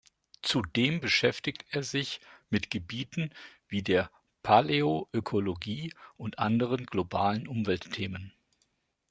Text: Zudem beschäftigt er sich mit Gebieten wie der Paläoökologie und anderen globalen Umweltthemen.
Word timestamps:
Zudem 0.41 0.99
beschäftigt 0.99 1.63
er 1.69 1.83
sich 1.83 2.21
mit 2.49 2.71
Gebieten 2.71 3.29
wie 3.67 3.83
der 3.83 4.09
Paläoökologie 4.43 5.93
und 6.17 6.39
anderen 6.39 6.87
globalen 6.87 7.47
Umweltthemen. 7.47 8.33